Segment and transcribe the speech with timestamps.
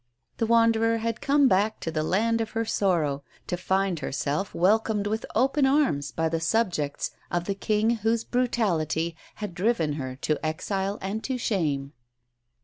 [0.37, 5.05] The wanderer had come back to the land of her sorrow, to find herself welcomed
[5.05, 10.43] with open arms by the subjects of the King whose brutality had driven her to
[10.43, 11.93] exile and to shame.